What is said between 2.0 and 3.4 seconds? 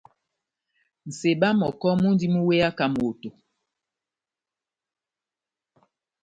múndi múweyaka moto.